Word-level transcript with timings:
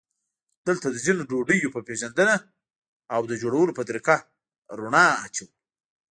دلته 0.67 0.85
د 0.91 0.95
ځینو 1.05 1.21
ډوډیو 1.29 1.73
په 1.75 1.79
پېژندنه 1.87 2.35
او 3.15 3.21
د 3.29 3.33
جوړولو 3.41 3.75
په 3.77 3.83
طریقه 3.89 4.15
رڼا 4.79 5.05
اچوو. 5.25 5.51